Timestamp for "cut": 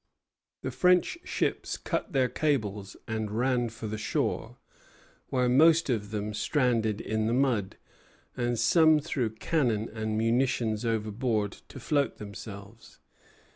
1.77-2.11